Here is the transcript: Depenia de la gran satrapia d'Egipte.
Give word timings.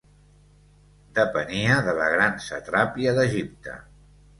Depenia 1.21 1.77
de 1.91 1.95
la 2.01 2.11
gran 2.17 2.43
satrapia 2.49 3.19
d'Egipte. 3.23 3.83